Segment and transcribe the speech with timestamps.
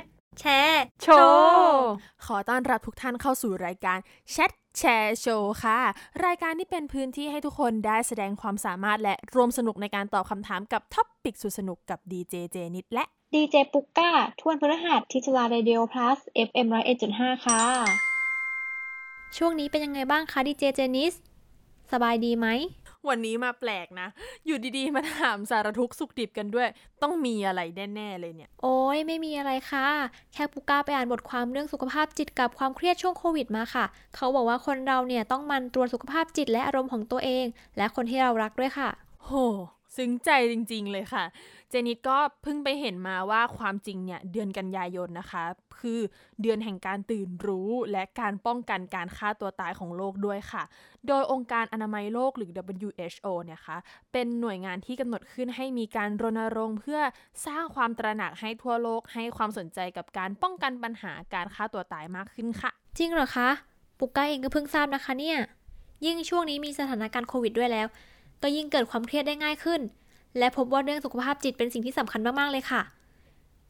[0.00, 0.02] ท
[0.40, 1.88] แชร์โชว์
[2.26, 3.98] ขอต้อนรับทุกท่านเข้าสู่รายการ
[4.30, 5.78] แชทแชร์โชว์ค่ะ
[6.24, 14.10] รายการที่เป็นพื้นที่ให้ทุกคนได้แสดงความสามารถและรวมสนุกในการตอบคำถามกับท็อปปิกสุดสนุกกับดีเจเจนิดและดีเจปุกก้า
[14.40, 17.62] ทวนพฤหัสทิจลาเรดิโอพลัส FM ร้อยเอ็ดจุดห้าค่ะ
[19.36, 21.14] ช่วงนี้เป็นยังไงบ้างคะดีเจเจนิส
[21.92, 22.46] สบายดีไหม
[23.10, 24.08] วันนี้มาแปลกนะ
[24.46, 26.68] อยู่ดีๆ มาถามสารทุกสุขดิบกันด้วย
[27.02, 27.60] ต้องมีอะไร
[27.94, 29.86] แน่ๆเลยเนี่ย โอ้ยไม่มีอะไรค่ะ
[30.32, 33.84] แค่ปุก้าไปอ่านบทความเรื่องสุขภาพจิตกับความเครียดช่วงโควิดมาค่ะ
[34.16, 38.90] เขาบอกว่าคนเราเนี่ยต้องมันตรวจสุขภาพจิตและอารมณ์ของตัวเอง และคนที่เรารักด้วยค่ะ
[39.24, 39.32] โห
[39.96, 41.24] ซึ้งใจจริงๆเลยค่ะ
[41.70, 45.44] เจนิดก็เพิ่งไปเห็นมาว่าความจริงเนี่ยเดือนกันยายนนะคะ
[45.80, 46.00] คือ
[46.42, 50.62] เดือนแห่งการตื่นรู้และการป้องกันการฆ่าตัวตายของโลกด้วยค่ะ
[51.06, 52.50] โดยองค์การอนามัยโลกหรือ
[52.84, 53.76] WHO เนี่ยคะ
[54.12, 57.00] เป็นหน่วยงานที่กำหนดขึ้นให้มีการรณรงค์เพื่อ
[57.46, 63.48] สร้างความตระหนักให้ทั่วโลกให้ความสนใจกับการป้องกันปัญหาการฆ่าตัวตายมากขึ้นค่ะ จริงเหรอคะ
[63.98, 65.38] ปุกก้าเองก็เพิ่งทราบนะคะเนี่ย
[66.06, 67.86] ยิ่งช่วงนี้มีสถานการณ์โควิดด้วยแล้ว
[68.42, 69.80] ก็ยิ่งเกิดความเครียดได้ง่ายขึ้น
[70.38, 72.82] และพบว่าเรื่องสุขภาพจิตเป็นสิ่งที่สำคัญมาก ๆ เลยค่ะ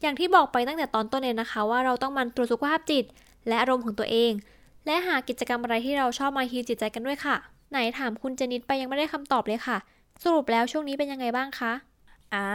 [0.03, 3.05] อย่างที่บอกไปตั้งแต่ตอนต้นเลยนะคะ ว่าเราต้องมันตรวจสุขภาพจิต
[3.49, 4.33] และอารมณ์ของตัวเอง
[4.87, 7.37] และหากิจกรรมอะไรที่เราชอบมา heal จิตใจกันด้วยค่ะ
[7.71, 9.77] ไหนถามคุณเจนิตไปยังไม่ได้คำตอบเลยค่ะ
[10.23, 11.73] สรุปแล้วช่วงนี้เป็นยังไงบ้างคะ
[12.35, 12.49] อ่า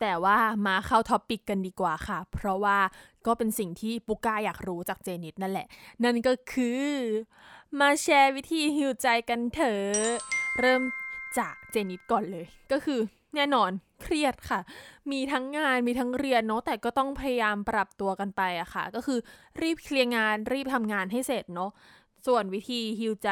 [0.00, 2.78] แต่ว่ามาเข้า topic กันดีกว่าค่ะ เพราะว่า
[3.26, 5.66] ก็เป็นสิ่งที่ปุก้าอยากรู้จากเจนิตนั่นแหละ
[6.04, 6.84] นั่นก็คือ
[7.80, 10.18] มาแชร์วิธีฮิวใจกันเถอะ
[10.58, 10.82] เริ่ม
[11.38, 13.00] จากเจนิตก่อนเลย ก็คือ
[13.34, 13.70] แน่นอน
[14.02, 14.60] เครียดค่ะ
[15.10, 19.18] มีทั้งงานมีทั้งเรียนเนาะแต่ก็ต้องพยายามปรับตัวกันไปอะค่ะ ก็คือ
[19.62, 21.70] รีบเคลียร์งานรีบทำงานให้เสร็จเนาะ
[22.26, 23.28] ส่วนวิธีฮิวใจ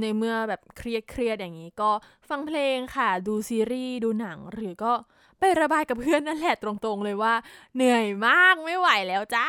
[0.00, 1.90] ในเมื่อแบบเครียดเครียดอย่างนี้ก็
[2.28, 4.92] ฟังเพลงค่ะ ดูซีรีส์ดูหนังหรือก็
[5.38, 7.34] ไประบายกับเพื่อนนั่นแหละตรงๆเลยว่า
[7.74, 9.46] เหนื่อยมากไม่ไหวแล้วจ้า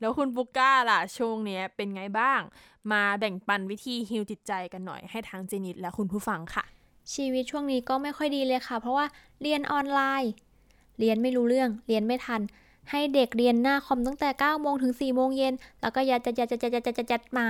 [0.00, 2.40] แล้วคุณบุก้าล่ะช่วงนี้เป็นไงบ้าง
[2.92, 6.64] มาแบ่งปันวิธีฮิวจิตใจกันหน่อยให้ทางเจนิตและคุณผู้ฟังค่ะ
[7.14, 9.06] ชีวิตช่วงนี้ก็ไม่ค่อยดีเลยค่ะ เพราะว่า
[9.42, 10.32] เรียนออนไลน์
[10.98, 12.42] เรียนไม่รู้เรื่อง เรียนไม่ทัน
[12.90, 17.46] ให้เด็กเรียนหน้าคอมตั้งแต่9โมงถึง4โมงเย็น แล้วก็ยัดยัดยัดยัดยัดยัดยัดมา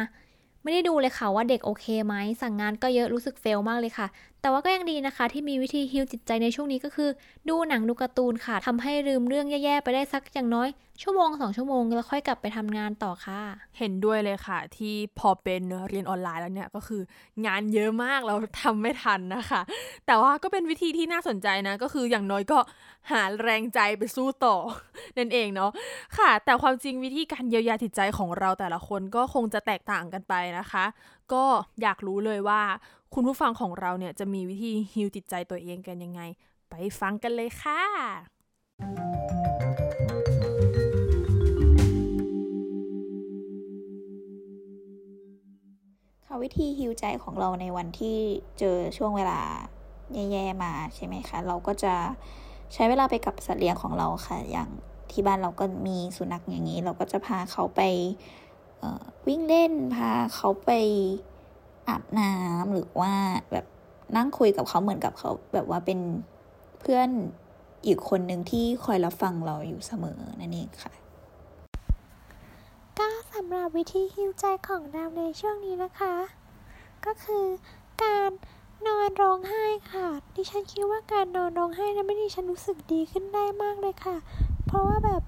[0.62, 4.06] ไม่ได้ดูเลยค่ะว่าเด็กโอเคไหม สั่งงานก็เยอะรู้สึกเฟลมากเลยค่ะ
[4.46, 7.10] แต่ว่าก็ยังดีนะคะ ที่มีวิธีฮิลจิตใจในช่วงนี้ก็คือ
[7.48, 10.68] ดูหนังดูการ์ตูนค่ะทำให้ลืมเรื่องแย่ๆไปได้สักอย่างน้อย
[11.02, 13.40] ชั่วโมงสองชั่วโมงแล้วค่อยกลับไปทำงานต่อค่ะ
[13.78, 17.02] เห็นด้วยเลยค่ะ ที่พอเป็นเรียนออนไลน์แล้วเนี่ยก็คือ
[17.46, 19.60] งานเยอะมากเราทำไม่ทันนะคะ
[20.06, 22.58] แต่ว่าก็เป็นวิธีที่น่าสนใจนะ ก็คืออย่างน้อยก็
[23.10, 24.56] หาแรงใจไปสู้ต่อ
[25.18, 25.70] นั่นเองเนาะ
[26.18, 30.84] ค่ะ แต่ความจริงวิธีการเยียวยาจิตใจของเราแต่ละคนก็คงจะแตกต่างกันไปนะคะ
[31.32, 31.44] ก็
[31.82, 32.60] อยากรู้เลยว่า
[33.18, 36.20] คุณผู้ฟังของเราเนี่ยจะมีวิธีฮิวจิตใจตัวเองกันยังไง
[36.70, 37.82] ไปฟังกันเลยค่ะ
[46.24, 48.18] ค่ะวิธีฮิวใจของเราในวันที่
[48.58, 49.40] เจอช่วงเวลา
[50.14, 51.94] แย่ๆมาใช่ไหมคะ เราก็จะ
[52.72, 54.68] ใช้เวลาไปกับสัตว์เลี้ยงของเราค่ะ อย่าง
[55.10, 57.80] ที่บ้านเราก็มีสุนัขอย่างนี้ เราก็จะพาเขาไป
[59.26, 60.70] วิ่งเล่น พาเขาไป
[61.88, 63.12] อาบน้ำหรือว่า
[63.52, 63.66] แบบ
[64.16, 66.00] นั่งคุยกับเขาเหมือนกับเขาแบบว่าเป็น
[66.80, 67.08] เพื่อน
[67.86, 70.92] อีกคนหนึ่งที่คอยรับฟังเราอยู่เสมอนั่นเองค่ะ
[72.98, 76.14] ก็สำหรับวิธีฮิวใจของเราในช่วงนี้นะคะ
[77.04, 77.46] ก็คือ
[78.04, 78.30] การ
[78.86, 84.16] นอนร้องไห้ค่ะ ดิฉันคิดว่าการนอนร้องไห้ทำให้ดิฉันรู้สึกดีขึ้นได้มากเลยค่ะ
[84.66, 85.22] เพราะว่าแบบ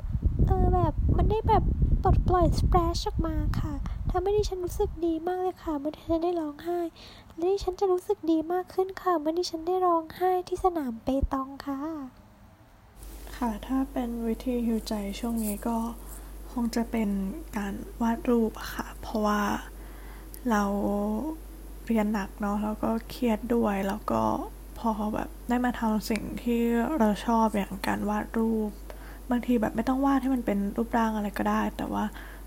[0.47, 1.65] เออแบบมันได้แบบ
[2.03, 3.75] ปลดปล่อยสเปรชออกมาค่ะ
[4.11, 6.79] ทำให้ดิฉันรู้สึกดีมากเลยค่ะเมื่อดิฉันได้ร้องไห้
[7.37, 11.81] และดิฉันจะรู้สึกดีมากขึ้นค่ะเมื่อดิฉันได้ร้องไห้ที่สนามเปตองค่ะ
[13.37, 15.77] ค่ะถ้าเป็นวิธีฮิวใจช่วงนี้ก็
[16.53, 17.11] คงจะเป็น
[17.57, 19.43] การวาดรูปค่ะ เพราะว่า
[20.51, 20.65] เรา
[21.87, 24.23] เรียนหนักเนาะแล้วก็เครียดด้วยแล้วก็
[24.79, 26.61] พอแบบได้มาทำสิ่งที่
[26.99, 28.71] เราชอบอย่างการวาดรูป
[29.31, 32.05] บางทีแบบไม่ต้องวาดให้มันเป็นรูปร่างอะไรก็ได้ แต่ว่า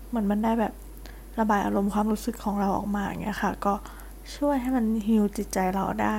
[0.08, 0.72] เหมือนมันได้แบบ
[1.40, 3.74] ระบายอารมณ์ความรู้สึกของเราออกมาอย่างเงี้ยค่ะ ก็
[4.36, 6.18] ช่วยให้มันฮิวจิตใจเราได้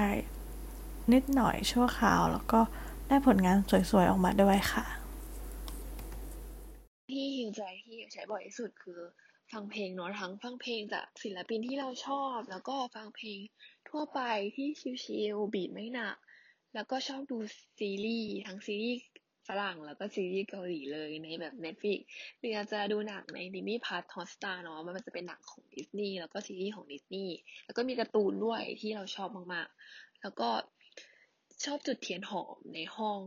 [1.13, 2.61] นิดหน่อยชั่วคราว แล้วก็
[3.07, 3.57] ได้ผลงาน
[3.91, 4.85] สวยๆออกมาด้วยค่ะ
[7.09, 8.99] ที่ฮิวใจที่ใช้บ่อยที่สุดคือ
[9.51, 13.39] ฟังเพลงเนาะทั้งฟังเพลงจากศิลปินที่เราชอบ แล้วก็ฟังเพลง
[13.89, 14.19] ทั่วไป
[14.55, 14.67] ที่
[15.03, 16.15] ชิลๆ beat ไม่หนัก
[16.73, 17.37] แล้วก็ชอบดู
[17.77, 18.99] ซีรีส์ทั้งซีรีส์
[19.47, 21.99] ฝรั่งแล้วก็ซีรีส์เกาหลีเลยในแบบ Netflix
[22.39, 27.35] หรืออาจจะดูหนังใน Disney Plus Hotstar เนาะมันจะเป็นหนังของดิสนีย์แล้วก็ซีรีส์ของดิสนีย์
[27.65, 30.49] แล้วก็มีการ์ตูนด้วยที่เราชอบมากๆ แล้วก็
[31.65, 33.19] ชอบจุดเทียนหอมในห้อง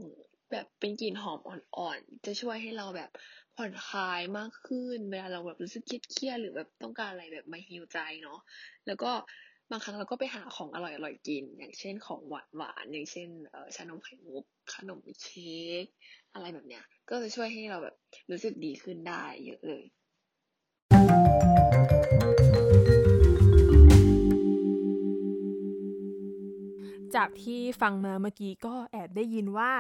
[0.53, 3.11] แบบเป็นกลิ่นหอมอ่อนๆ จะช่วยให้เราแบบ
[3.57, 8.39] ผ่อนคลายมากขึ้น เวลาเราแบบรู้สึกเครียดๆหรือแบบต้องการอะไรแบบมาฮีลใจเนาะ
[8.87, 9.11] แล้วก็
[9.71, 15.85] บางครั้งเราก็ไปหาของอร่อยๆกิน อย่างเช่นของหวานๆอย่างเช่นเออชานมไข่มุกขนมเค้ก
[16.35, 17.95] อะไรแบบเนี้ย ก็จะช่วยให้เราแบบ
[18.31, 19.85] รู้สึกดีขึ้นได้เยอะเลย
[27.15, 29.71] จากที่ฟังมาเมื่อกี้ก็แอบได้ยินว่า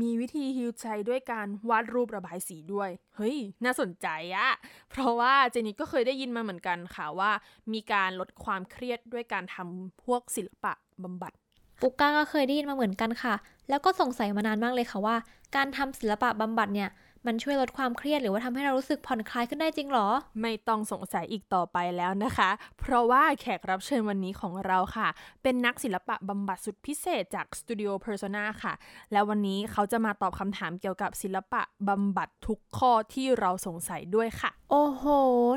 [0.00, 4.50] มีวิธีฮิวใจด้วยการวาดรูประบายสีด้วย เฮ้ย น่าสนใจอะ
[4.90, 7.30] เพราะว่าเจนี่ก็เคยได้ยินมาเหมือนกันค่ะว่า
[7.72, 10.72] มีการลดความเครียดด้วยการทำพวกศิลปะ
[11.04, 11.32] บำบัด
[11.80, 13.34] ปุกก้าก็เคยได้ยินมาเหมือนกันค่ะ
[13.68, 15.16] แล้วก็สงสัยมานานมากเลยค่ะว่า
[15.56, 16.90] การทำศิลปะบำบัดเนี่ย
[17.26, 20.08] มันช่วยลดความเครียดหรือว่าทำให้เรารู้สึกผ่อนคลายขึ้นได้จริงหรอ
[20.42, 25.08] ไม่ต้องสงสัยอีกต่อไปแล้วนะคะ เพราะว่าแขกรับเชิญวันนี้ของเราค่ะ
[25.42, 28.72] เป็นนักศิลปะบำบัดสุดพิเศษจากสตูดิโอ Persona ค่ะ
[29.12, 35.04] แล้ววันนี้เขาจะมาตอบคำถามเกี่ยวกับศิลปะบำบัดทุกข้อที่เราสงสัยด้วยค่ะ โอ้โห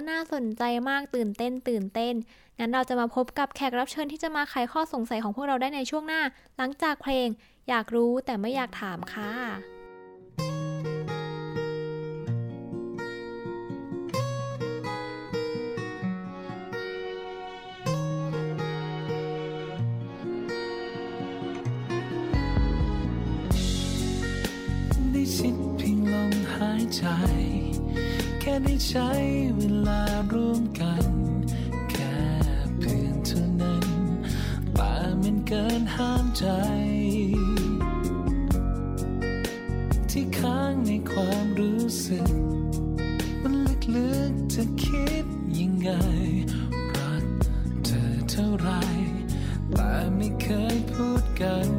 [0.10, 2.14] น่าสนใจมากตื่นเต้น ตื่นเต้น
[2.60, 6.22] งั้นเราจะมาพบกับแขกรับเชิญที่จะมาไขข้อสงสัยของพวกเราได้ในช่วงหน้า
[6.58, 7.28] หลังจากเพลง
[7.70, 9.34] อยากรู้แต่ไม่อยากถามค่ะ
[26.96, 27.04] ใจ
[28.40, 29.10] แค่ได้ใช้
[29.56, 30.02] เวลา
[30.34, 31.06] ร่วมกัน
[31.92, 32.16] แค่
[32.80, 33.88] เพื่อนเท่านั้น
[34.76, 36.46] แต่มันเกินห้ามใจ
[40.10, 42.30] ที่ค้างในความรู้สึก
[43.42, 43.54] มัน
[43.96, 45.26] ลึกๆจะคิด
[45.60, 45.90] ยังไง
[46.96, 47.26] รัก
[47.86, 48.70] เธอเท่าไร
[49.74, 51.73] แต่ไม่เคยพูดกัน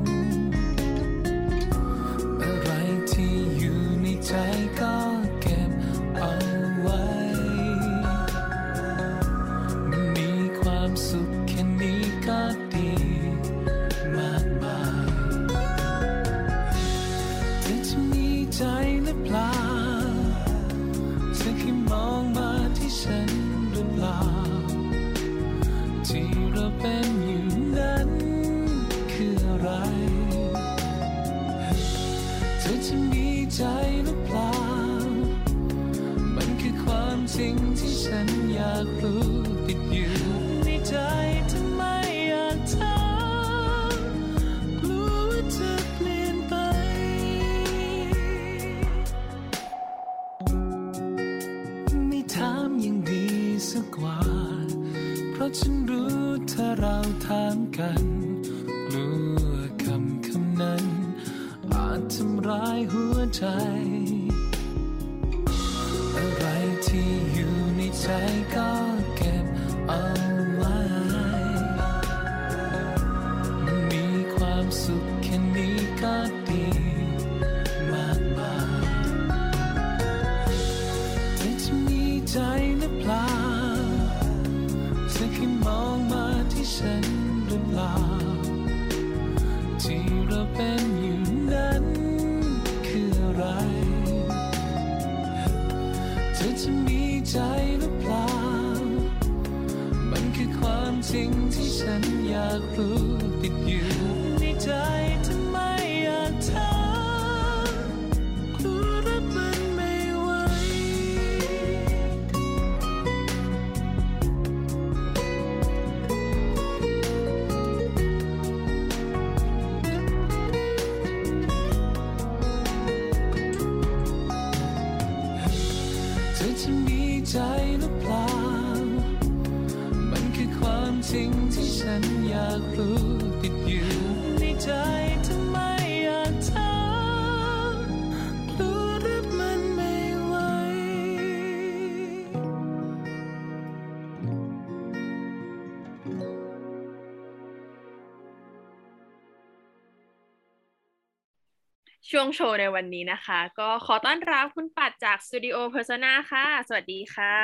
[152.17, 157.37] ช่วงโชว์ในวันนี้นะคะ ก็ขอต้อนรับคุณปัดจากสตูดิโอ Persona ค่ะ สวัสดีค่ะ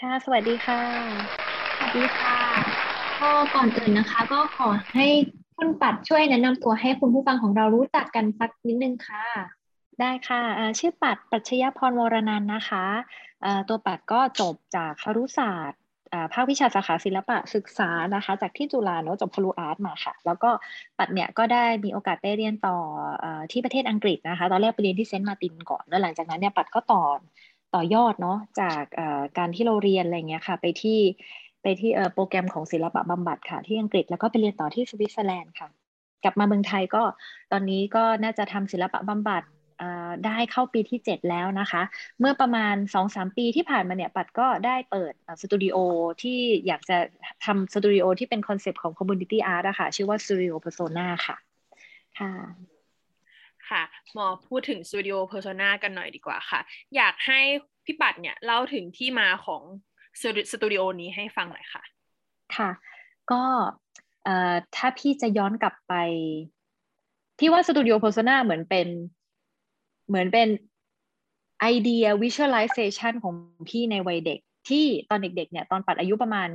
[0.00, 0.82] ค่ะ สวัสดีค่ะ
[1.76, 2.38] สวัสดีค่ะ
[3.20, 5.06] ก็ก่อนอื่นนะคะ ก็ขอให้
[5.56, 9.26] คุณปัดช่วยแนะนำตัวให้คุณผู้ฟังของเรารู้จักกันสักนิดนึงค่ะ
[10.00, 10.42] ได้ค่ะ
[10.78, 12.84] ชื่อปัดปัชยพรวรนันนะคะ
[13.68, 15.80] ตัวปัดก็จบจากครุศาสตร์
[16.32, 20.50] ภาควิชาสาขาศิลปะศึกษานะคะ จากที่จุฬาเนาะจบครู art มาค่ะ แล้วก็
[20.98, 22.76] ปัดเนี่ยก็ได้มีโอกาสได้เรียนต่อ
[23.52, 27.02] ที่ประเทศอังกฤษนะคะ ตอนแรกไปเรียนที่ Saint Martins ก่อน แล้วหลังจากนั้นเนี่ยปัดก็ต่อ
[27.74, 28.82] ต่อยอดเนาะจาก
[29.38, 30.98] การที่เราเรียนอะไรเงี้ยค่ะ ไปที่
[31.62, 35.68] ไปที่โปรแกรมของศิลปะบำบัดค่ะ ที่อังกฤษแล้วก็ไปเรียนต่อที่สวิตเซอร์แลนด์ค่ะ
[36.24, 37.02] กลับมาเมืองไทยก็
[37.52, 39.42] ตอนนี้ก็น่าจะทำศิลปะบำบัด
[40.26, 41.82] ได้เข้าปีที่ 7 แล้วนะคะ
[42.20, 42.74] เมื่อประมาณ
[43.06, 45.12] 2-3 ปีที่ผ่านมาเนี่ย ปัดก็ได้เปิด
[45.42, 45.76] สตูดิโอ
[46.22, 46.98] ที่อยากจะ
[47.44, 51.36] ทำสตูดิโอที่เป็นคอนเซปต์ของ Community Art อะค่ะ ชื่อว่า Studio Persona ค่ะ
[52.18, 52.32] ค่ะ
[53.68, 56.60] ค่ะหมอพูดถึง Studio Persona กันหน่อยดีกว่าค่ะ
[56.96, 57.40] อยากให้
[57.84, 59.62] พี่ปัดเนี่ยเล่าถึงที่มาของ
[60.52, 61.82] สตูดิโอนี้ให้ฟังหน่อยค่ะ
[62.56, 62.70] ค่ะ
[63.30, 63.42] ก็
[64.76, 65.94] ถ้าพี่จะย้อนกลับไป
[67.38, 68.88] พี่ว่าสตูดิโอ Persona เหมือนเป็น
[70.08, 70.48] เหมือนเป็น
[71.60, 73.34] ไอเดีย visualization ของ
[73.68, 76.48] พี่ในวัยเด็ก ที่ตอนเด็กๆเนี่ยตอนปัดอายุประมาณ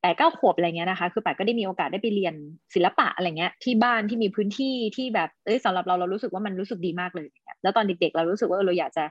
[0.00, 2.34] แปดเก้าขวบอะไรเงี้ยนะคะ คือปัดก็ได้มีโอกาสได้ไปเรียน
[2.74, 7.28] ศิลปะอะไรเงี้ยที่บ้านที่มีพื้นที่ที่แบบเอ้ยสำหรับเราเรารู้สึกว่ามันรู้สึกดีมากเลย
[7.62, 9.04] แล้วตอนเด็กๆ เรารู้สึกว่าเราอยากจะ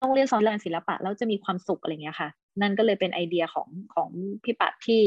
[0.00, 2.28] ต้องเรียนสอนเรื่องศิลปะแล้วจะมีความสุขอะไรเงี้ยค่ะ
[2.62, 4.08] นั่นก็เลยเป็นไอเดียของของ
[4.44, 5.00] พี่ปัดที่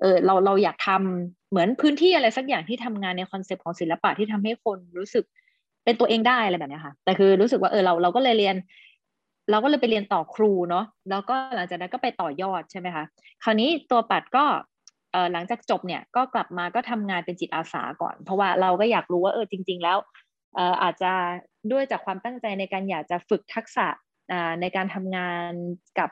[0.00, 5.24] เออเราเราอยากทำเหมือนพื้นที่อะไรสักอย่างที่ทำงานในคอนเซปต์ของศิลปะที่ทำให้คนรู้สึก
[5.86, 8.56] เป็นตัวเองได้อะไรแบบนี้ค่ะ แต่คือรู้สึกว่าเออเราเราก็เลยเรียน
[9.50, 13.04] เราก็เลยไปเรียนต่อครูเนาะแล้วก็หลังจากนั้นก็ไปต่อยอดใช่ไหมคะ
[13.44, 14.44] คราวนี้ตัวปัดก็
[15.12, 19.98] เออหลังจากจบเนี่ยก็กลับมาก็ทำงานเป็นจิตอาสาก่อน เพราะว่าเราก็อยากรู้ว่าเออจริง ๆ แล้ว
[20.54, 21.12] เอออาจจะ
[21.72, 23.86] ด้วยจากความตั้งใจในการอยากจะฝึกทักษะ
[24.60, 25.52] ในการทำงาน
[25.98, 26.10] กับ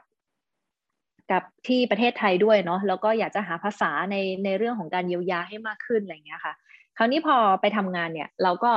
[1.33, 6.55] กับที่ประเทศไทยด้วยเนาะแล้วก็อยากจะหาภาษาในในเรื่องของการเยียวยาให้มากขึ้นอะไรเงี้ยค่ะ
[6.97, 8.73] คราวนี้พอไปทำงานเนี่ย เราก็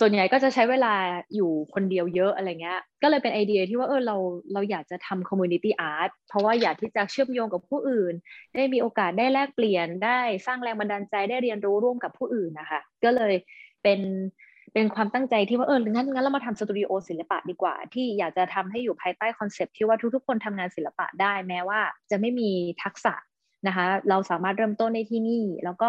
[0.00, 0.94] ส่วนใหญ่ก็จะใช้เวลา
[1.34, 4.16] อยู่คนเดียวเยอะอะไรเงี้ย ก็เลยเป็นไอเดียที่ว่าเออเรา
[4.52, 8.14] เราอยากจะทำ community art เพราะว่าอยากที่จะเชื่อมโยงกับผู้อื่น
[8.54, 13.34] ได้มีโอกาสได้แลกเปลี่ยนได้สร้างแรงบันดาลใจได้เรียนรู้ร่วมกับผู้อื่นนะคะ ก็เลย
[13.82, 14.00] เป็น
[14.74, 21.80] เป็นความตั้งใจที่ว่าเอองั้นงั้นเรามาทำสตูดิโอศิลปะดีกว่า ที่อยากจะทำให้อยู่ภายใต้คอนเซปที่ว่าทุกๆ คนทำงานศิลปะได้แม้ว่า
[22.10, 22.50] จะไม่มี
[22.82, 23.14] ทักษะ
[23.66, 25.88] นะคะ เราสามารถเริ่มต้นในที่นี่ แล้วก็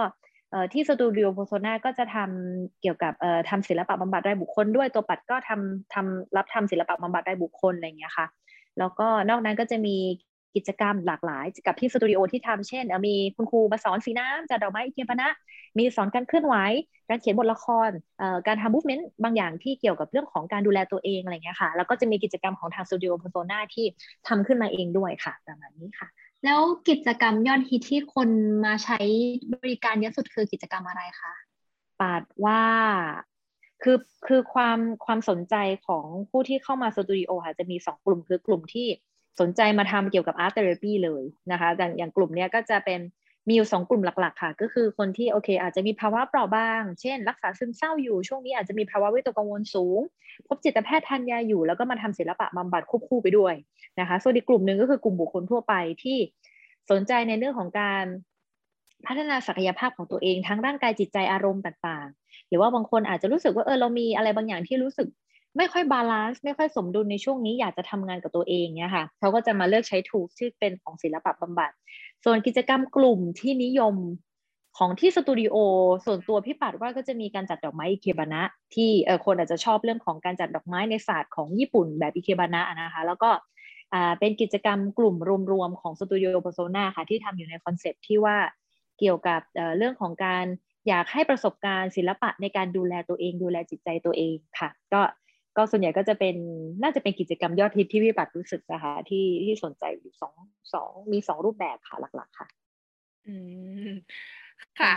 [0.74, 3.14] ที่สตูดิโอ Persona ก็จะทำเกี่ยวกับ
[3.50, 8.26] ทำศิลปะบำบัดรายบุคคลด้วยตัวปัดก็ทำทำรับทำศิลปะบำบัดรายบุคคลอะไรเงี้ยค่ะ
[8.80, 9.98] แล้วก็นอกนั้นก็จะมี
[10.56, 15.30] กิจกรรมหลากหลายกับที่สตูดิโอที่ทำเช่น มีคุณครูมาสอนสีน้ำจัดดอกไม้เทียมพนะ
[15.78, 16.56] มีสอนการเคลื่อนไหว
[17.10, 17.90] การเขียนบทละคร
[18.48, 23.86] การทำ movement บางอย่างที่เกี่ยวกับเรื่องของการดูแลตัวเองอะไรเงี้ยค่ะ แล้วก็จะมีกิจกรรมของทางสตูดิโอ Persona ที่
[24.28, 26.08] ทำขึ้นมาเองด้วยค่ะประมาณนี้ค่ะ
[26.46, 28.30] แล้วกิจกรรมยอดฮิตที่คน
[28.66, 29.00] มาใช้
[29.54, 31.34] บริการเยอะสุดคือกิจกรรมอะไรคะ
[32.00, 32.64] ปัดว่า
[33.84, 33.98] คือ
[34.28, 35.56] คือความความสนใจ
[35.88, 38.88] ของผู้ที่เข้ามาสตูดิโอค่ะจะมีสองกลุ่มคือกลุ่มที่
[39.40, 43.00] สนใจมาทำเกี่ยวกับ art therapy เลยนะคะอย่างอย่างกลุ่มเนี้ยก็จะเป็น
[43.48, 50.00] มีอยู่สองกลุ่มหลัก ๆ ค่ะ ก็คือคนที่โอเค อาจจะมีภาวะเปราะบาง เช่น รักษาซึมเศร้าอยู่ ช่วงนี้อาจจะมีภาวะวิตกกังวลสูง
[50.48, 53.54] พบจิตแพทย์ทานยาอยู่ แล้วก็มาทำศิลปะบำบัดควบคู่ไปด้วย
[54.00, 55.74] นะคะ ส่วนอีกกลุ่มหนึ่งก็คือกลุ่มบุคคลทั่วไป
[56.04, 56.18] ที่
[56.92, 58.06] สนใจในเรื่องของการ
[59.08, 65.08] พัฒนาศักยภาพของตัวเองทั้งร่างกายจิตใจอารมณ์ต่างๆ หรือว่าบางคนอาจจะรู้สึกว่าเออเรามีอะไรบางอย่างที่รู้สึก
[65.58, 71.72] ไม่ค่อย balance ไม่ค่อยสมดุลในช่วงนี้อยากจะทำงานกับตัวเองเนี่ยค่ะเขาก็จะมาเลือกใช้ tool ที่เป็นของศิลปะบำบัด
[72.24, 73.96] ส่วนกิจกรรมกลุ่มที่นิยม
[74.78, 75.56] ของที่สตูดิโอ
[76.06, 78.42] ส่วนตัวพี่ปัดว่าก็จะมีการจัดดอกไม้อิเคบานะ
[78.76, 83.30] ที่เออคนอาจจะชอบเรื่องของการจัดดอกไม้ในศาสตร์ของญี่ปุ่นแบบอิเคบานะนะคะ แล้วก็
[84.20, 85.16] เป็นกิจกรรมกลุ่ม
[85.52, 88.38] รวมๆของสตูดิโอ Persona ค่ะที่ทำอยู่ใน concept ที่ว่า
[89.00, 89.42] เกี่ยวกับ
[89.78, 90.46] เรื่องของการ
[90.88, 95.02] อยากให้ประสบการณ์ศิลปะในการดูแลตัวเองดูแลจิตใจตัวเองค่ะ ก็
[95.58, 96.36] ก็ส่วนใหญ่ก็จะเป็น
[96.84, 100.36] น่าจะเป็นกิจกรรมยอดฮิตที่พี่ปัดรู้สึกนะคะที่ที่สนใจอยู่สอง
[100.74, 102.48] สองมีสองรูปแบบค่ะหลัก ๆ ค่ะ
[103.28, 103.36] อื
[103.88, 103.90] ม
[104.80, 104.94] ค่ะ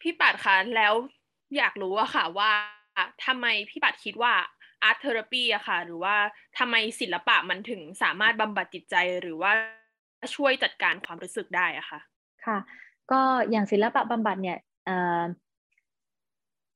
[0.00, 0.94] พี่ปัดคะแล้ว
[1.56, 2.52] อยากรู้อะค่ะว่า
[3.26, 4.34] ทำไมพี่ปัดคิดว่า
[4.82, 6.14] art therapy อะค่ะ หรือว่า
[6.58, 9.52] ทำไมศิลปะมันถึงสามารถบำบัดจิตใจหรือว่า
[10.34, 12.00] ช่วยจัดการความรู้สึกได้อะค่ะ
[12.46, 12.58] ค่ะ
[13.10, 13.20] ก็
[13.50, 14.58] อย่างศิลปะบำบัดเนี่ย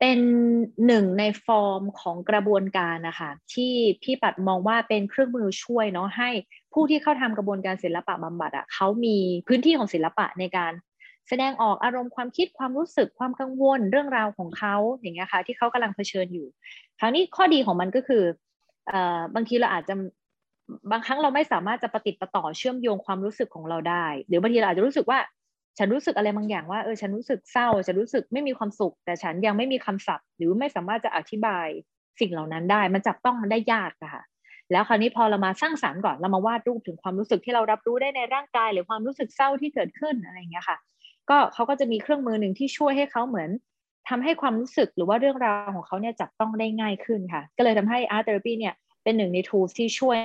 [0.01, 0.19] เป็น
[0.87, 3.73] หนึ่งในฟอร์มของกระบวนการนะคะที่
[4.03, 6.31] พี่ปัดมองว่าเป็นเครื่องมือช่วยเนาะให้
[6.73, 9.17] ผู้ที่เข้าทำกระบวนการศิลปะบำบัดอะ่ะเขามี
[9.49, 10.73] พื้นที่ของศิลปะในการ
[11.29, 16.47] แสดงออกอารมณ์ความคิดความรู้สึกความกังวลเรื่องราวของเขาอย่างเงี้ยค่ะที่เขากำลังเผชิญอยู่
[16.99, 18.23] คราวนี้ข้อดีของมันก็คือ
[18.89, 19.95] เอ่อบางทีเราอาจจะ
[20.91, 25.19] บางครั้งเราไม่สามารถจะปฏิติประต่อเชื่อมโยงความรู้สึกของเราได้ หรือบางทีเราอาจจะรู้สึกว่า
[25.79, 31.67] ฉันรู้สึกอะไรบางอย่างว่าเออฉันรู้สึกเศร้าฉันรู้สึกไม่มีความสุข แต่ฉันยังไม่มีคำศัพท์ หรือไม่สามารถจะอธิบาย
[32.21, 34.23] สิ่งเหล่านั้นได้ มันจับต้องมันได้ยากค่ะ
[34.73, 40.79] แล้วคราวนี้พอเรามาสร้างสารรค์ก่อนเรามาวาดรูปถึงความรู้สึกที่เรารับรู้ได้ในร่างกาย หรือความรู้สึกเศร้าที่เกิดขึ้นอะไรอย่างเงี้ยค่ะ
[41.31, 43.51] ก็เขาก็จะมีเครื่องมือหนึ่งที่ช่วยให้เขาเหมือน
[44.09, 50.17] ทำให้ความรู้สึกหรือว่าเรื่องราวของเขาเนี่ยจับต้องได้ง่ายขึ้นค่ะ ก็เลยทำให้ art therapy เนี่ยเป็นหนึ่งใน tools ที่ช่วย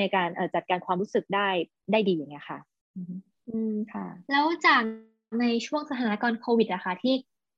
[0.00, 1.48] ในการจัดการความรู้สึกได้
[1.92, 2.58] ได้ดีอย่างเงี้ยค่ะ
[3.48, 4.82] อืม ค่ะ แล้วจาก
[5.40, 7.14] ในช่วงสถานการณ์โควิดอะค่ะ ที่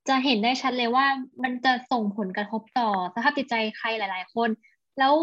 [0.09, 1.07] จะเห็นได้ชัดเลยว่า
[1.43, 4.49] มันจะส่งผลกระทบต่อสภาพจิตใจใครหลาย ๆ คน
[4.99, 5.15] แล้ว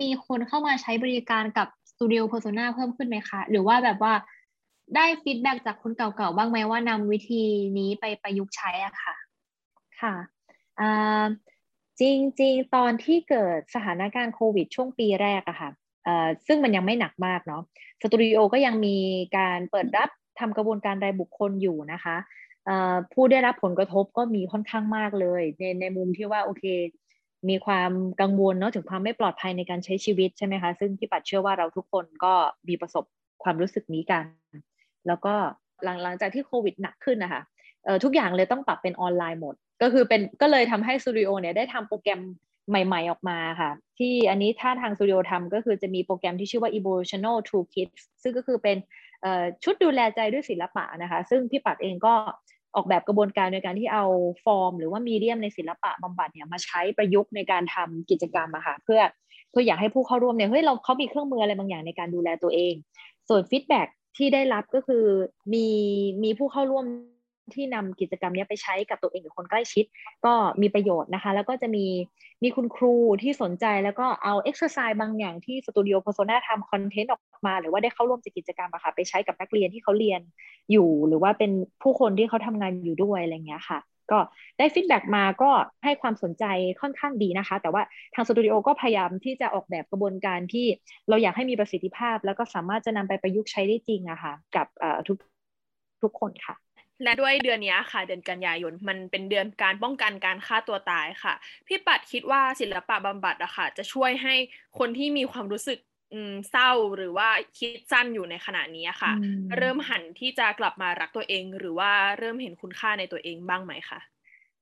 [0.00, 4.14] มีคนเข้ามาใช้บริการกับสตูดิโอ Persona เพิ่มขึ้นไหมคะ หรือว่าแบบว่า
[4.96, 7.42] ได้ feedback จากคนเก่าๆ บ้างไหมว่านำวิธี
[7.78, 9.14] นี้ไปประยุกต์ใช้อะค่ะ
[10.00, 10.14] ค่ะ
[10.80, 11.24] อ่า
[12.00, 15.83] จริง ๆ ตอนที่เกิดสถานการณ์โควิดช่วงปีแรกอะค่ะเอ่อ
[16.46, 17.62] ซึ่งมันยังไม่หนักมากเนาะ
[18.02, 18.96] สตูดิโอก็ยังมี
[19.36, 22.16] การเปิดรับทำกระบวนการรายบุคคลอยู่นะคะ
[23.12, 26.64] ผู้ได้รับผลกระทบก็มีค่อนข้างมากเลย ในในมุมที่ว่าโอเค
[27.48, 32.32] มีความกังวลเนาะถึงความไม่ปลอดภัยในการใช้ชีวิตใช่ไหมคะ ซึ่งพี่ปัดเชื่อว่าเราทุกคนก็
[32.68, 33.04] มีประสบ
[33.42, 34.24] ความรู้สึกนี้กัน
[35.06, 35.34] แล้วก็
[35.84, 37.42] หลังหลังจากที่โควิดหนักขึ้นนะคะ
[38.04, 42.20] ทุกอย่างเลยต้องปรับเป็นออนไลน์หมด ก็คือเป็นก็เลยทำให้สตูดิโอเนี่ยได้ทำโปรแกรม
[42.68, 47.88] ใหม่ๆออกมาค่ะ ที่อันนี้ถ้าทางสตูดิโอทำก็คือจะมีโปรแกรมที่ชื่อว่า Emotional Toolkit
[48.22, 48.76] ซึ่งก็คือเป็น
[49.64, 52.14] ชุดดูแลใจด้วยศิลปะนะคะ ซึ่งพี่ปัดเองก็
[52.76, 54.04] ออกแบบกระบวนการในการที่เอา
[54.44, 59.00] ฟอร์ม หรือว่า medium ในศิลปะบำบัดเนี่ยมาใช้ประยุกต์ในการทำกิจกรรมอะค่ะเพื่อ
[59.50, 62.74] เพื่ออยากให้ผู้เข้าร่วมเนี่ยเฮ้ยเราเขามีเครื่องมืออะไรบางอย่างในการดูแลตัวเอง
[63.28, 63.82] ส่วน feedback
[64.16, 65.04] ที่ได้รับก็คือ
[65.54, 65.68] มี
[66.24, 66.84] มีผู้เข้าร่วม
[67.54, 69.84] ที่นำกิจกรรมนี้ไปใช้กับตัวเองหรือคนใกล้ชิด
[70.24, 71.86] ก็มีประโยชน์นะคะ แล้วก็จะมี
[72.42, 80.20] มีคุณครูที่สนใจแล้วก็เอาเอ็กซ์ไซส์บางอย่างที่สตูดิโอ Persona ทำ content ออกมา หรือว่าได้เข้าร่วมกิจกรรมอะค่ะไปใช้กับนักเรียนที่เขาเรียน
[80.72, 81.50] อยู่ หรือว่าเป็น
[81.82, 83.78] ผู้คนที่เขาทำงานอยู่ด้วยอะไรเงี้ยค่ะ
[84.10, 84.18] ก็
[84.58, 85.50] ได้ฟีดแบ็มาก็
[85.84, 86.44] ให้ความสนใจ
[86.80, 87.82] ค่อนข้างดีนะคะ แต่ว่า
[88.14, 90.66] ทางสตูดิโอก็พยายามที่จะออกแบบกระบวนการที่
[91.08, 94.66] เราอยากให้มีประสิทธิภาพ แล้วก็สามารถจะนำไปประยุกต์ใช้ได้จริงอะค่ะกับ
[95.08, 95.16] ทุก
[96.02, 96.63] ทุกคนค่ะ
[97.02, 101.34] และด้วยเดือนนี้ค่ะ เดือนกันยายนมันเป็นเดือนการป้องกันการฆ่าตัวตายค่ะ
[101.66, 104.34] พี่ปัดคิดว่าศิลปะบำบัดอะค่ะ จะช่วยให้
[104.78, 105.78] คนที่มีความรู้สึก
[106.50, 107.28] เศร้าหรือว่า
[107.58, 109.12] คิดสั้นอยู่ในขณะนี้ค่ะ
[109.56, 114.00] เริ่มหันที่จะกลับมารักตัวเอง หรือว่าเริ่มเห็นคุณค่าในตัวเองบ้างไหมคะ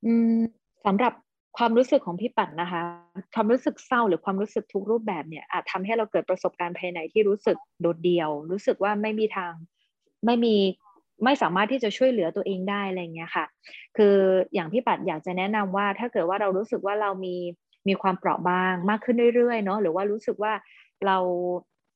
[0.04, 0.40] อืม
[0.86, 1.12] สำหรับ
[1.58, 2.82] ความรู้สึกของพี่ปัดนะคะ
[3.34, 9.52] ความรู้สึกเศร้าหรือความรู้สึกทุกรูปแบบเนี่ยอาจทำให้เราเกิดประสบการณ์ภายในที่รู้สึกโดดเดี่ยว รู้สึกว่าไม่มีทาง
[10.26, 10.56] ไม่มี
[11.24, 13.44] ไม่สามารถที่จะช่วยเหลือตัวเองได้อะไรเงี้ยค่ะ
[13.96, 14.16] คือ
[14.54, 17.36] อย่างพี่ปัดอยากจะแนะนำว่าถ้าเกิดว่าเรารู้สึกว่าเรามี
[17.88, 20.52] มีความเปราะบางมากขึ้นเรื่อยๆเนาะหรือว่ารู้สึกว่า
[21.06, 21.16] เรา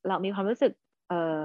[0.09, 0.73] เรามีความรู้สึก
[1.09, 1.39] เอ่อ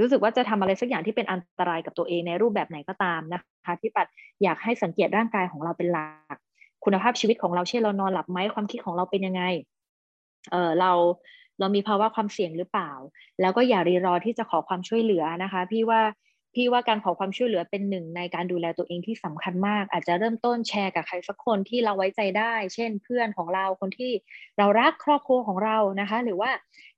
[0.00, 4.06] รู้สึกว่าจะทำอะไรสักอย่างที่เป็นอันตรายกับตัวเองในรูปแบบไหนก็ตามนะคะพี่ปัด
[4.42, 6.36] อยากให้สังเกตร่างกายของเราเป็นหลัก
[6.84, 9.42] คุณภาพชีวิตของเราเช่นเรานอนหลับไหมความคิดของเราเป็นยังไง
[10.50, 10.92] เออเรา
[11.58, 12.90] เรามีภาวะความเสี่ยงหรือเปล่า
[13.40, 16.00] แล้วก็อย่ารีรอที่จะขอความช่วยเหลือนะคะ พี่ว่า
[16.54, 24.12] พี่ว่าการขอความช่วยเหลือเป็นหนึ่งในการดูแลตัวเองที่สำคัญมาก อาจจะเริ่มต้นแชร์กับใครสักคนที่เราไว้ใจได้ เช่น เพื่อนของเราคนที่
[24.58, 26.50] เรารักครอบครัวของเรานะคะ หรือว่า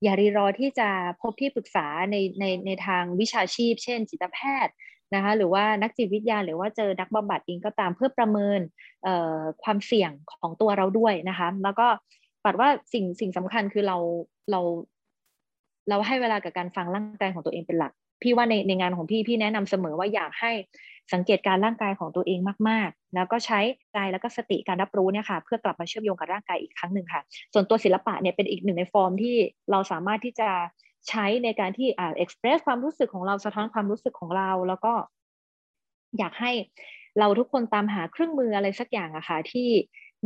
[0.02, 0.88] อย่ารีรอที่จะ
[1.22, 4.74] พบที่ปรึกษาในในในทางวิชาชีพ เช่น จิตแพทย์
[5.14, 8.60] นะคะหรือว่านักจิตวิทยาหรือว่าเจอนักบำบัดเองก็ตามเพื่อประเมิน
[9.62, 11.86] ความเสี่ยงของตัวเราด้วยนะคะแล้วก็
[12.44, 13.96] ปัดว่าสิ่งสิ่งสำคัญคือเรา
[14.50, 14.60] เรา
[15.88, 17.92] เราให้เวลากับการฟังร่างกายของตัวเองเป็นหลัก
[18.22, 20.52] พี่ว่าในในงานของพี่พี่แนะนำเสมอว่าอยากให้
[21.12, 23.60] สังเกตการร่างกายของตัวเองมากๆ แล้วก็ใช้
[23.92, 29.36] ใจแล้วก็สติการรับรู้เนี่ยค่ะเพื่อกลับมาเชื่อมโยงกับร่างกายอีกครั้งหนึ่งค่ะ ส่วนตัวศิลปะเนี่ยเป็นอีกหนึ่งในฟอร์มที่
[29.70, 30.50] เราสามารถที่จะ
[31.08, 34.92] ใช้ในการที่อ่าเอ็กซ์เพรสความรู้สึกของเราสะท้อนความรู้สึกของเรา แล้วก็
[36.18, 36.52] อยากให้
[37.18, 39.68] เราทุกคนตามหาเครื่องมืออะไรสักอย่างอะค่ะที่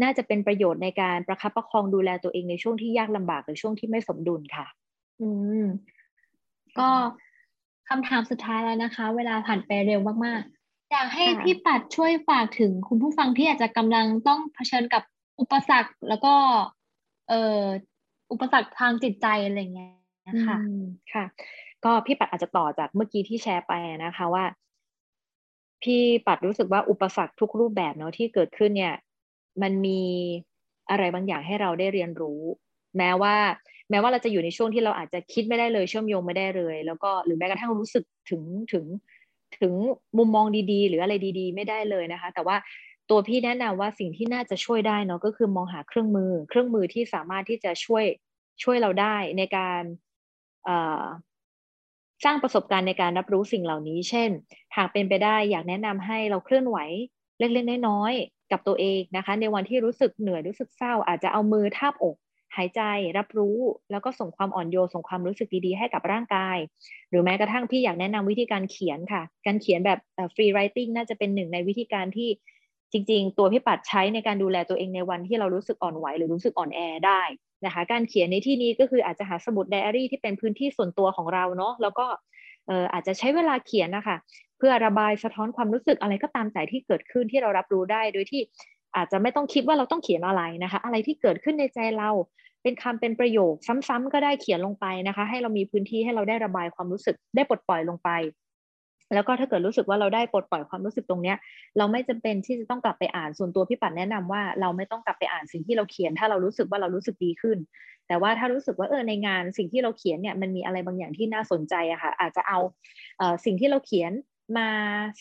[0.03, 4.67] น่าจะเป็นประโยชน์ในการประคับประคองดูแลตัวเองในช่วงที่ยากลำบากหรือช่วงที่ไม่สมดุลค่ะ
[5.21, 5.29] อื
[5.63, 5.65] ม
[6.79, 6.91] ก็
[7.91, 15.03] คำถามสุดท้ายแล้วนะคะ เวลาผ่านไปเร็วมากๆ อยากให้พี่ปัดช่วยฝากถึงคุณผู้ฟังที่อาจจะกำลังต้องเผชิญกับ
[15.41, 16.35] อุปสรรคแล้วก็
[17.29, 17.63] เอ่อ
[18.33, 19.93] อุปสรรคทางจิตใจอะไรเงี้ย
[20.47, 20.57] ค่ะ
[21.13, 21.25] ค่ะ
[21.85, 23.73] ก็พี่ปัดอาจจะต่อจากเมื่อกี้ที่แชร์ไป
[24.05, 24.45] นะคะว่า
[25.83, 28.95] พี่ปัดรู้สึกว่าอุปสรรคทุกรูปแบบเนาะที่เกิดขึ้นเนี่ย
[29.63, 30.03] มันมี
[30.91, 32.41] อะไรบางอย่างให้เราได้เรียนรู้
[32.97, 33.37] แม้ว่า
[33.91, 38.85] แม้ว่าเราจะอยู่ในช่วงที่เราอาจจะคิดไม่ได้เลยเชื่อมโยงไม่ได้เลย แล้วก็หรือแม้กระทั่งรู้สึกถึงถึง
[39.61, 39.73] ถึง
[40.19, 42.57] มุมมองดีๆ หรืออะไรดี ๆ ไม่ได้เลยนะคะ แต่ว่า
[43.11, 48.05] ตัวพี่แนะนำว่าสิ่งที่น่าจะช่วยได้เนาะก็คือมองหาเครื่องมือ เครื่องมือที่สามารถที่จะช่วย
[48.63, 49.83] ช่วยเราได้ในการ
[52.25, 54.31] สร้างประสบการณ์ในการรับรู้สิ่งเหล่านี้ เช่น
[54.77, 56.79] หากเป็นไปได้อยากแนะนำให้เราเคลื่อนไหว
[57.39, 62.17] เล็กๆน้อยๆกับตัวเองนะคะ ในวันที่รู้สึกเหนื่อยรู้สึกเศร้า อาจจะเอามือทาบอก
[62.57, 62.81] หายใจ
[63.19, 63.59] รับรู้
[63.91, 66.59] แล้วก็ส่งความอ่อนโยนส่งความรู้สึกดีๆ ให้กับร่างกาย
[67.11, 69.99] หรือแม้กระทั่งพี่อยากแนะนำวิธีการเขียนค่ะ การเขียนแบบ
[70.35, 72.29] free writing น่าจะเป็นหนึ่งในวิธีการที่
[72.93, 77.23] จริง ๆ ตัวพี่ปัดใช้ในการดูแลตัวเองในวันที่เรารู้สึกอ่อนไหวหรือรู้สึกอ่อนแอได้
[77.65, 82.07] นะคะการเขียนในที่นี้ก็คืออาจจะหาสมุดไดอารี่ที่เป็นพื้นที่ส่วนตัวของเราเนาะแล้วก็
[82.67, 84.17] เอ่ออาจจะใช้เวลาเขียนนะคะ
[84.59, 88.41] เพื่อระบายสะท้อนความรู้สึกอะไรก็ตามแต่ที่เกิดขึ้นที่เรารับรู้ได้ โดยที่
[88.97, 92.11] อาจจะไม่ต้องคิดว่าเราต้องเขียนอะไรนะคะ อะไรที่เกิดขึ้นในใจเรา
[92.63, 93.55] เป็นคำเป็นประโยค
[93.89, 98.11] ซ้ำๆก็ได้เขียนลงไปนะคะ ให้เรามีพื้นที่ให้เราได้ระบายความรู้สึกได้ปลดปล่อยลงไป
[99.15, 101.37] แล้วก็ถ้าเกิดรู้สึกว่าเราได้ปลดปล่อยความรู้สึกตรงเนี้ย
[101.79, 107.59] เราไม่จำเป็นที่จะต้องกลับไปอ่านส่วนตัวพี่ปัดแนะนำว่าเราไม่ต้องกลับไปอ่านสิ่งที่เราเขียน ถ้าเรารู้สึกว่าเรารู้สึกดีขึ้น
[108.09, 112.59] แต่ว่าถ้ารู้สึกว่าเออในงานสิ่งที่เราเขียนเนี่ยมันมีอะไรบางอย่างที่น่าสนใจอะค่ะอาจจะเอา
[113.19, 114.13] เออสิ่งที่เราเขียน
[114.59, 114.69] มา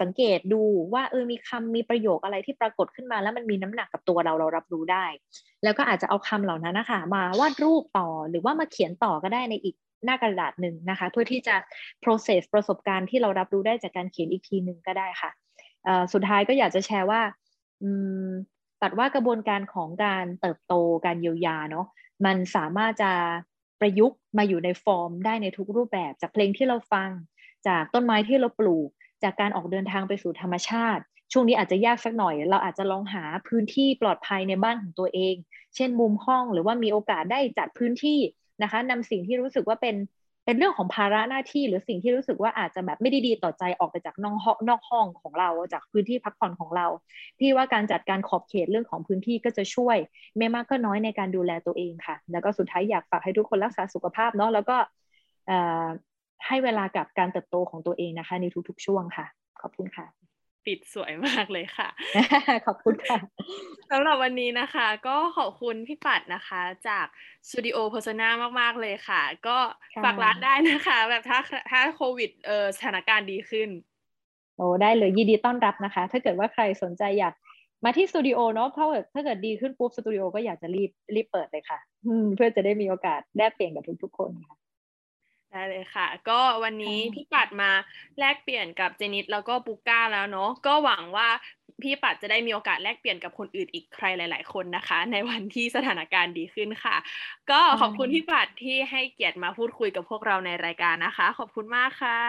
[0.01, 0.61] สังเกตดู
[0.93, 5.05] ว่าเออมีคำมีประโยคอะไรที่ปรากฏขึ้นมา แล้วมันมีน้ำหนักกับตัวเราเรารับรู้ได้
[5.63, 11.55] แล้วก็อาจจะเอาคำเหล่านั้นนะคะมาวาดรูปต่อหรือว่ามาเขียนต่อก็ได้ในอีกหน้ากระดาษหนึ่งนะคะ เพื่อที่จะ
[12.03, 15.31] process ประสบการณ์ที่เรารับรู้ได้จากการเขียนอีกทีหนึ่งก็ได้ค่ะ
[16.13, 17.21] สุดท้ายก็อยากจะแชร์ว่า
[18.81, 20.73] ตัดว่ากระบวนการของการเติบโต
[21.05, 21.85] การเยียวยาเนาะ
[22.25, 23.11] มันสามารถจะ
[23.79, 27.09] ประยุกต์มาอยู่ในฟอร์มได้ในทุกรูปแบบ จากเพลงที่เราฟัง
[27.67, 28.89] จากต้นไม้ที่เราปลูก
[29.23, 35.35] จากการออกเดินทางไปสู่ธรรมชาติ ช่วงนี้อาจจะยากสักหน่อย เราอาจจะลองหาพื้นที่ปลอดภัยในบ้านของตัวเอง
[35.75, 38.19] เช่นมุมห้องหรือว่ามีโอกาสได้จัดพื้นที่
[38.63, 39.95] นะคะนำสิ่งที่รู้สึกว่าเป็น
[40.45, 46.87] เป็นเรื่องของภาระหน้าที่หรือสิ่งที่รู้สึกว่าอาจจะแบบไม่ได้ดีต่อใจออกไปจากนอกห้องนอกห้องของเราจากพื้นที่พักผ่อนของเรา
[47.39, 49.97] พี่ว่าการจัดการขอบเขตเรื่องของพื้นที่ก็จะช่วย
[50.37, 54.77] ไม่มากก็น้อยในการดูแลตัวเองค่ะ แล้วก็สุดท้ายอยากฝากให้ทุกคนรักษาสุขภาพเนาะแล้วก็
[56.47, 59.25] ให้เวลากับการเติบโตของตัวเองนะคะ ในทุกๆ ช่วงค่ะ
[59.61, 60.05] ขอบคุณค่ะ
[60.65, 61.89] ปิดสวยมากเลยค่ะ
[62.65, 63.17] ขอบคุณค่ะ
[63.91, 67.05] สำหรับวันนี้นะคะ ก็ขอบคุณพี่ปัดนะคะ จาก
[67.47, 69.57] สตูดิโอ Persona มาก ๆ เลยค่ะ ก็
[70.03, 71.39] ฝากร้านได้นะคะ แบบถ้า
[71.71, 73.69] ถ้าโควิดเออสถานการณ์ดีขึ้น
[74.57, 77.33] โอ้ได้เลยยินดีต้อนรับนะคะ ถ้าเกิดว่าใครสนใจอยาก
[77.85, 81.79] มาที่สตูดิโอเนาะเพราะถ้าเกิดดีขึ้นปุ๊บสตูดิโอก็อยากจะรีบรีบเปิดเลยค่ะ
[82.35, 84.58] เพื่อจะได้มีโอกาสแลกเปลี่ยนกับทุกๆคนค่ะ
[85.51, 87.71] ได้เลยค่ะ ก็วันนี้พี่ปัดมา
[88.19, 91.29] แลกเปลี่ยนกับเจนิตแล้วก็ปุก้าแล้วเนาะก็หวังว่า
[91.81, 96.95] พี่ปัดจะได้มีโอกาสแลกเปลี่ยนกับคนอื่นอีกใครหลาย ๆ คนนะคะ ในวันที่สถานการณ์ดีขึ้นค่ะ
[97.51, 102.19] ก็ขอบคุณพี่ปัดที่ให้เกียรติมาพูดคุยกับพวกเราในรายการนะคะ ขอบคุณมากค่ะ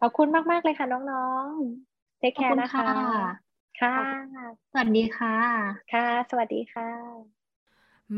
[0.00, 2.90] ขอบคุณมาก ๆ เลยค่ะน้องๆเทคแคร์นะคะ
[3.80, 3.96] ค่ะ
[4.70, 5.32] สวัสดีค่ะ
[5.92, 7.35] ค่ะ สวัสดีค่ะ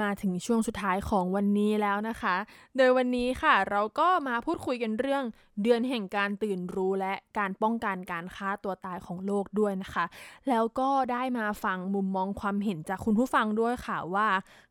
[0.03, 2.37] มาถึงช่วงสุดท้ายของวันนี้แล้วนะคะ
[2.77, 5.24] โดยวันนี้ค่ะ เราก็มาพูดคุยกันเรื่อง
[5.62, 10.05] เดือนแห่งการตื่นรู้และการป้องกันการฆ่าตัวตายของโลกด้วยนะคะ
[10.48, 14.29] แล้วก็ได้มาฟังมุมมองความเห็นจากคุณผู้ฟังด้วยค่ะว่า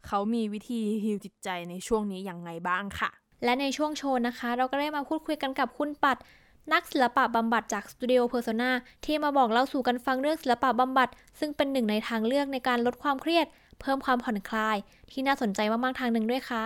[0.07, 3.09] เขามีวิธีฮิวจิตใจในช่วงนี้อย่างไงบ้างค่ะ
[3.43, 6.17] และในช่วงโชว์นะคะ เราก็ได้มาพูดคุยกันกับคุณปัด
[6.73, 8.71] นักศิลปะบำบัดจากสตูดิโอเพอร์โซนา
[9.05, 13.45] ที่มาบอกเล่าสู่กันฟังเรื่องศิลปะบำบัด ซึ่งเป็นหนึ่งในทางเลือกในการลดความเครียด
[13.81, 14.77] เพิ่มความผ่อนคลาย
[15.11, 16.65] ที่น่าสนใจมาก ๆ ทางหนึ่งด้วยค่ะ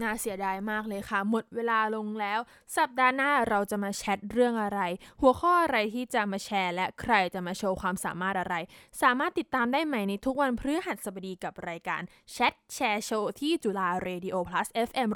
[0.00, 2.40] น่าเสียดายมากเลยค่ะ หมดเวลาลงแล้ว
[2.76, 4.80] สัปดาห์หน้าเราจะมาแชทเรื่องอะไร
[5.20, 8.54] หัวข้ออะไรที่จะมาแชร์ และใครจะมาโชว์ความสามารถอะไร
[9.02, 15.08] สามารถติดตามได้ใหม่ในทุกวันพฤหัสบดีกับรายการแชทแชร์โชว์ที่จุฬาเรดิโอ plus FM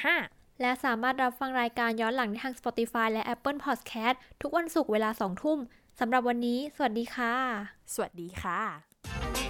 [0.00, 5.58] 101.5และสามารถรับฟังรายการย้อนหลังทาง Spotify และ Apple Podcast ทุกวันศุกร์เวลา2ทุ่ม
[6.00, 7.34] สำหรับวันนี้ สวัสดีค่ะ
[7.92, 9.49] สวัสดีค่ะ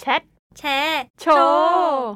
[0.00, 0.22] แชท
[0.58, 2.08] แชร์ โชว์